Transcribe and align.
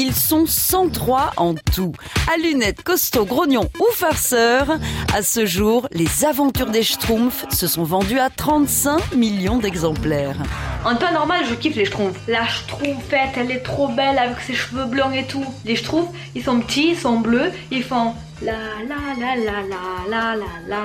Ils 0.00 0.14
sont 0.14 0.46
103 0.46 1.32
en 1.38 1.54
tout. 1.74 1.90
À 2.32 2.36
lunettes, 2.36 2.84
costaud, 2.84 3.24
grognon 3.24 3.68
ou 3.80 3.92
farceurs, 3.92 4.78
à 5.12 5.22
ce 5.22 5.44
jour, 5.44 5.88
les 5.90 6.24
aventures 6.24 6.70
des 6.70 6.84
Schtroumpfs 6.84 7.44
se 7.50 7.66
sont 7.66 7.82
vendues 7.82 8.20
à 8.20 8.30
35 8.30 9.16
millions 9.16 9.58
d'exemplaires. 9.58 10.36
En 10.84 10.94
temps 10.94 11.12
normal, 11.12 11.42
je 11.50 11.54
kiffe 11.56 11.74
les 11.74 11.84
Schtroumpfs. 11.84 12.20
La 12.28 12.46
Schtroumpfette, 12.46 13.30
elle 13.38 13.50
est 13.50 13.64
trop 13.64 13.88
belle 13.88 14.18
avec 14.18 14.38
ses 14.38 14.54
cheveux 14.54 14.84
blancs 14.84 15.12
et 15.16 15.24
tout. 15.24 15.44
Les 15.64 15.74
Schtroumpfs, 15.74 16.12
ils 16.36 16.44
sont 16.44 16.60
petits, 16.60 16.90
ils 16.90 16.96
sont 16.96 17.18
bleus, 17.18 17.50
ils 17.72 17.82
font 17.82 18.14
la 18.40 18.52
la 18.52 18.94
la 19.18 19.34
la 19.34 19.62
la 19.62 20.06
la 20.08 20.36
la 20.36 20.84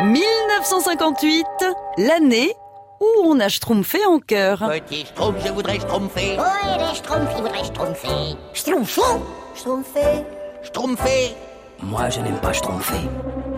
la. 0.00 0.06
1958, 0.06 1.44
l'année 1.98 2.54
où 3.00 3.06
on 3.24 3.40
a 3.40 3.48
schtroumpfé 3.48 4.04
en 4.06 4.18
cœur. 4.18 4.58
Petit 4.86 5.06
schtroumpf, 5.06 5.44
je 5.44 5.52
voudrais 5.52 5.80
schtroumpfer. 5.80 6.36
Ouais, 6.38 6.78
les 6.78 6.94
schtroumpfs, 6.94 7.32
ils 7.36 7.42
voudraient 7.42 7.64
schtroumpfer. 7.64 8.36
Schtroumpfer 8.52 9.00
Schtroumpfer 9.56 10.24
Schtroumpfer. 10.62 11.34
Moi, 11.82 12.10
je 12.10 12.20
n'aime 12.20 12.36
pas 12.36 12.52
schtroumpfer. 12.52 13.00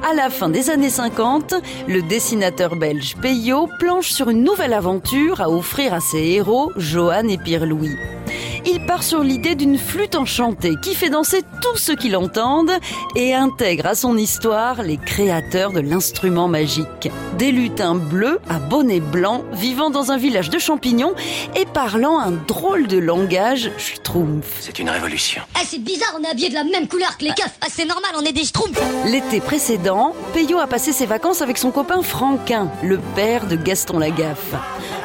À 0.09 0.15
la 0.15 0.31
fin 0.31 0.49
des 0.49 0.71
années 0.71 0.91
50, 0.91 1.55
le 1.89 2.03
dessinateur 2.03 2.77
belge 2.77 3.17
Peyo 3.21 3.69
planche 3.81 4.11
sur 4.11 4.31
une 4.31 4.45
nouvelle 4.45 4.73
aventure 4.73 5.41
à 5.41 5.51
offrir 5.51 5.93
à 5.93 6.01
ses 6.01 6.23
héros, 6.23 6.71
Johan 6.77 7.27
et 7.29 7.39
Pierre-Louis. 7.39 7.97
Il 8.65 8.87
part 8.87 9.03
sur 9.03 9.23
l'idée 9.25 9.57
d'une 9.57 9.77
flûte 9.77 10.15
enchantée 10.15 10.77
qui 10.81 10.95
fait 10.95 11.11
danser 11.11 11.43
tous 11.61 11.77
ceux 11.77 11.97
qui 11.97 12.11
l'entendent 12.11 12.73
et 13.17 13.35
intègre 13.35 13.87
à 13.87 13.95
son 13.97 14.17
histoire 14.17 14.83
les 14.83 14.99
créateurs 14.99 15.73
de 15.73 15.81
l'instrument 15.81 16.47
magique. 16.47 17.11
Des 17.39 17.51
lutins 17.51 17.97
bleus 17.97 18.41
à 18.49 18.61
bonnet 18.61 19.01
blanc 19.01 19.43
vivant 19.53 19.91
dans 19.91 20.13
un 20.13 20.17
village 20.17 20.49
de 20.49 20.59
champignons 20.59 21.15
et 21.57 21.65
parlant 21.65 22.21
un 22.21 22.31
drôle 22.31 22.87
de 22.87 22.99
langage 22.99 23.73
schtroumpf. 23.79 24.59
C'est 24.61 24.79
une 24.79 24.91
révolution. 24.91 25.43
Eh, 25.61 25.67
c'est 25.67 25.83
bizarre, 25.83 26.17
on 26.21 26.23
est 26.23 26.29
habillés 26.29 26.51
de 26.51 26.55
la 26.55 26.65
même 26.65 26.87
couleur 26.87 27.19
que 27.19 27.25
les 27.25 27.31
keufs. 27.31 27.59
Ah, 27.63 27.67
c'est 27.69 27.85
normal, 27.85 28.13
on 28.17 28.25
est 28.25 28.33
des 28.33 28.45
schtroumpfs. 28.45 28.81
L'été 29.07 29.41
précédent, 29.41 30.15
Peyo 30.35 30.59
a 30.59 30.69
passé 30.69 30.93
ses 30.93 31.07
vacances 31.07 31.43
avec 31.43 31.59
son 31.59 31.73
copain 31.73 32.03
Franquin, 32.03 32.71
le 32.85 32.99
père 33.17 33.47
de 33.47 33.57
Gaston 33.57 33.99
Lagaffe. 33.99 34.55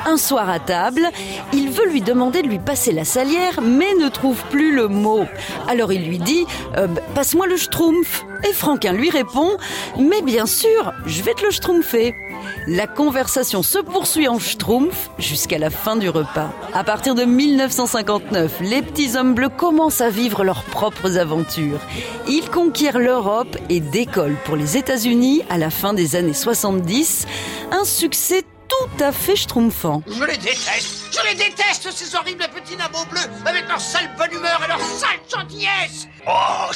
Un 0.05 0.17
soir 0.17 0.49
à 0.49 0.59
table, 0.59 1.09
il 1.53 1.69
veut 1.69 1.87
lui 1.87 2.01
demander 2.01 2.41
de 2.41 2.47
lui 2.47 2.59
passer 2.59 2.91
la 2.91 3.03
salière, 3.03 3.46
mais 3.61 3.93
ne 3.95 4.09
trouve 4.09 4.41
plus 4.49 4.73
le 4.75 4.87
mot. 4.87 5.25
Alors 5.67 5.91
il 5.91 6.07
lui 6.07 6.19
dit 6.19 6.45
euh, 6.77 6.87
Passe-moi 7.15 7.47
le 7.47 7.57
schtroumpf. 7.57 8.25
Et 8.47 8.53
Franquin 8.53 8.93
lui 8.93 9.09
répond 9.09 9.57
Mais 9.97 10.21
bien 10.21 10.45
sûr, 10.45 10.93
je 11.05 11.23
vais 11.23 11.33
te 11.33 11.43
le 11.43 11.51
schtroumpfer. 11.51 12.13
La 12.67 12.87
conversation 12.87 13.63
se 13.63 13.79
poursuit 13.79 14.27
en 14.27 14.39
schtroumpf 14.39 15.09
jusqu'à 15.17 15.57
la 15.57 15.69
fin 15.69 15.95
du 15.95 16.09
repas. 16.09 16.51
À 16.73 16.83
partir 16.83 17.15
de 17.15 17.23
1959, 17.23 18.59
les 18.61 18.81
petits 18.81 19.17
hommes 19.17 19.33
bleus 19.33 19.49
commencent 19.49 20.01
à 20.01 20.09
vivre 20.09 20.43
leurs 20.43 20.63
propres 20.63 21.17
aventures. 21.17 21.79
Ils 22.27 22.49
conquièrent 22.49 22.99
l'Europe 22.99 23.57
et 23.69 23.79
décollent 23.79 24.37
pour 24.45 24.55
les 24.55 24.77
États-Unis 24.77 25.43
à 25.49 25.57
la 25.57 25.69
fin 25.69 25.93
des 25.93 26.15
années 26.15 26.33
70. 26.33 27.25
Un 27.71 27.85
succès 27.85 28.43
tout 28.67 29.03
à 29.03 29.11
fait 29.11 29.35
schtroumpfant. 29.35 30.03
Je 30.07 30.23
les 30.23 30.37
déteste. 30.37 31.07
Je 31.11 31.29
les 31.29 31.35
déteste, 31.35 31.89
ces 31.91 32.15
horribles 32.15 32.43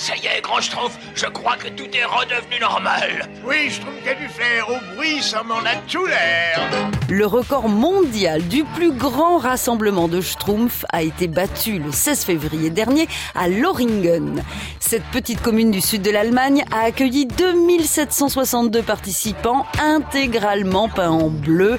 ça 0.02 0.16
y 0.16 0.26
est, 0.26 0.42
grand 0.42 0.60
schtroumpf, 0.60 0.98
je 1.14 1.28
crois 1.28 1.56
que 1.58 1.68
tout 1.68 1.88
est 1.96 2.06
redevenu 2.06 2.60
normal. 2.60 3.30
Oui, 3.46 3.70
je 3.70 3.82
trouve 3.82 3.94
qu'il 3.98 4.08
y 4.08 4.10
a 4.10 4.16
du 4.16 4.28
flair. 4.30 4.68
Au 4.68 4.96
bruit, 4.96 5.22
ça 5.22 5.44
m'en 5.44 5.60
a 5.60 5.76
tout 5.88 6.08
l'air. 6.08 6.60
Le 7.08 7.28
record 7.28 7.70
mondial 7.70 8.42
du 8.48 8.64
plus 8.64 8.92
grand 8.92 9.38
rassemblement 9.38 10.08
de 10.08 10.20
Schtroumpfs 10.20 10.86
a 10.92 11.04
été 11.04 11.28
battu 11.28 11.78
le 11.78 11.92
16 11.92 12.24
février 12.24 12.72
dernier 12.72 13.08
à 13.36 13.48
Loringen. 13.48 14.44
Cette 14.80 15.06
petite 15.12 15.40
commune 15.44 15.70
du 15.70 15.82
sud 15.82 16.02
de 16.02 16.10
l'Allemagne 16.10 16.66
a 16.72 16.86
accueilli 16.86 17.28
2762 17.28 18.82
participants 18.82 19.68
intégralement 19.80 20.90
peints 20.90 21.12
en 21.12 21.30
bleu. 21.30 21.78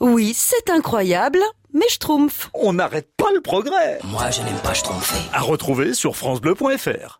Oui, 0.00 0.34
c'est 0.36 0.68
incroyable, 0.68 1.40
mais 1.72 1.88
Schtroumpf. 1.88 2.50
On 2.52 2.74
n'arrête 2.74 3.08
pas 3.16 3.32
le 3.34 3.40
progrès. 3.40 4.00
Moi, 4.04 4.30
je 4.30 4.42
n'aime 4.42 4.60
pas 4.62 4.74
schtroumpfer. 4.74 5.16
À 5.32 5.40
retrouver 5.40 5.94
sur 5.94 6.14
francebleu.fr. 6.14 7.16